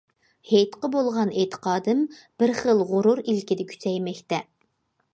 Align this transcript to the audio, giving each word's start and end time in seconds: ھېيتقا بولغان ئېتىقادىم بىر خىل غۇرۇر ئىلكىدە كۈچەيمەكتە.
ھېيتقا 0.51 0.89
بولغان 0.95 1.33
ئېتىقادىم 1.41 2.03
بىر 2.43 2.57
خىل 2.63 2.83
غۇرۇر 2.95 3.25
ئىلكىدە 3.27 3.71
كۈچەيمەكتە. 3.75 4.43